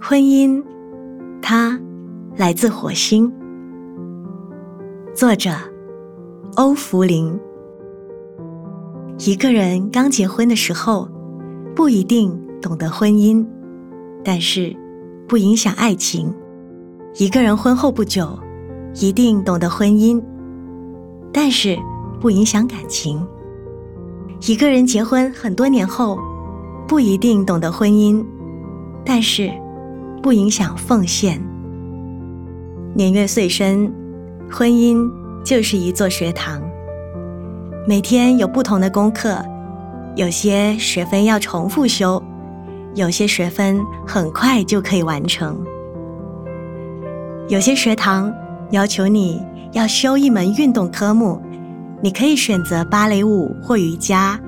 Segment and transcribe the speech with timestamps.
[0.00, 0.62] 婚姻，
[1.42, 1.76] 它
[2.36, 3.32] 来自火星。
[5.12, 5.50] 作者：
[6.54, 7.36] 欧福林。
[9.18, 11.08] 一个人刚结婚的时候，
[11.74, 13.44] 不一定懂得婚姻，
[14.24, 14.74] 但是
[15.28, 16.32] 不影响爱情；
[17.18, 18.38] 一个人婚后不久，
[18.94, 20.22] 一定懂得婚姻，
[21.32, 21.76] 但是
[22.20, 23.18] 不影响感情；
[24.48, 26.18] 一个人结婚很多年后，
[26.86, 28.24] 不一定懂得婚姻，
[29.04, 29.50] 但是
[30.22, 31.40] 不影响奉献。
[32.94, 33.92] 年月岁深，
[34.50, 35.10] 婚姻
[35.44, 36.60] 就是一座学堂，
[37.86, 39.36] 每天有不同的功课，
[40.16, 42.22] 有些学分要重复修，
[42.94, 45.64] 有些学分很快就可以完成。
[47.48, 48.32] 有些学堂
[48.70, 49.40] 要求你
[49.72, 51.40] 要修一门运动科目，
[52.02, 54.38] 你可以选择芭蕾舞或瑜伽，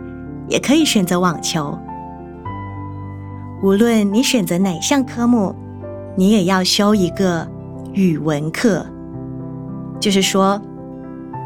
[0.48, 1.78] 也可以选择网球。
[3.62, 5.54] 无论你选择哪项科目，
[6.16, 7.48] 你也要修一个
[7.92, 8.84] 语文课，
[10.00, 10.60] 就是说，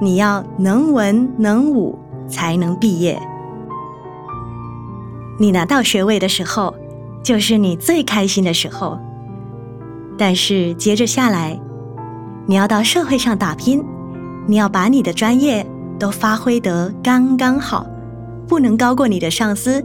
[0.00, 3.20] 你要能文能武才能毕业。
[5.39, 6.75] 你拿到学位的时候，
[7.23, 8.98] 就是你最开心的时候。
[10.17, 11.61] 但是接着下来，
[12.47, 13.84] 你要到社会上打拼，
[14.47, 15.67] 你要把你的专业
[15.98, 17.86] 都发挥得刚刚好，
[18.48, 19.84] 不能高过你的上司。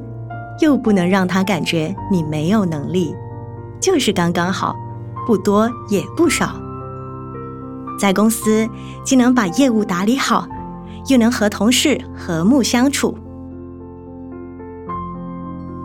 [0.59, 3.15] 又不能让他感觉你没有能力，
[3.79, 4.75] 就是刚刚好，
[5.25, 6.55] 不多也不少。
[7.99, 8.67] 在公司
[9.03, 10.47] 既能把业务打理好，
[11.07, 13.17] 又能和同事和睦相处。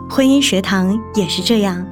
[0.09, 1.85] 婚姻学堂也是这样，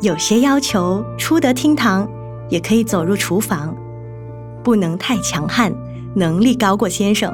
[0.00, 2.08] 有些要求出得厅堂，
[2.48, 3.74] 也可以走入厨房，
[4.62, 5.72] 不能太强悍，
[6.14, 7.32] 能力高过先生，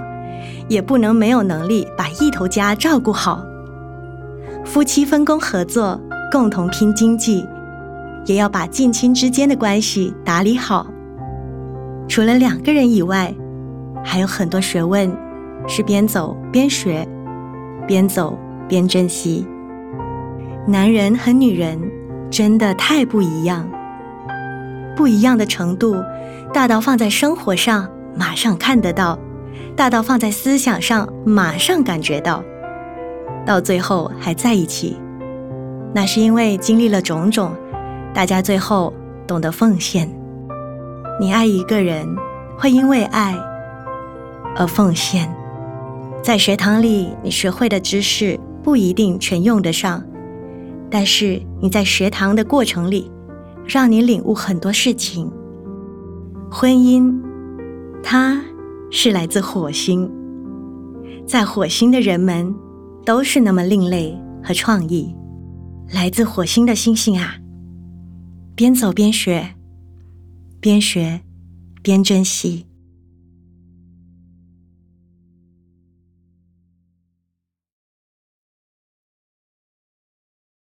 [0.69, 3.43] 也不能没有能力把一头家照顾好。
[4.73, 7.45] 夫妻分工合作，共同拼经济，
[8.25, 10.87] 也要把近亲之间的关系打理好。
[12.09, 13.35] 除了两个人以外，
[14.05, 15.13] 还有很多学问
[15.67, 17.05] 是边走边学，
[17.85, 18.39] 边走
[18.69, 19.45] 边珍惜。
[20.69, 21.77] 男人和女人
[22.31, 23.69] 真的太不一样，
[24.97, 25.97] 不一样的程度
[26.55, 29.19] 大到放在生活上马上看得到，
[29.75, 32.41] 大到放在思想上马上感觉到。
[33.51, 34.97] 到最后还在一起，
[35.93, 37.53] 那是因为经历了种种，
[38.15, 38.95] 大家最后
[39.27, 40.09] 懂得奉献。
[41.21, 42.07] 你爱一个人，
[42.57, 43.37] 会因为爱
[44.55, 45.29] 而奉献。
[46.23, 50.01] 在学堂里，你学会的知识不一定全用得上，
[50.89, 53.11] 但是你在学堂的过程里，
[53.67, 55.29] 让你领悟很多事情。
[56.49, 57.13] 婚姻，
[58.01, 58.41] 它
[58.93, 60.09] 是来自火星，
[61.27, 62.55] 在火星的人们。
[63.05, 65.15] 都是那么另类和创意，
[65.93, 67.37] 来自火星的星星啊！
[68.55, 69.55] 边走边学，
[70.61, 71.21] 边学
[71.83, 72.67] 边珍惜。